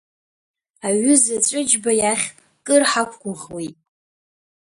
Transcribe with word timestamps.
Аҩыза 0.87 1.37
Ҵәыџьба 1.45 1.91
иахь 2.01 2.27
кыр 2.65 2.81
ҳақәгәыӷуеит. 2.89 3.75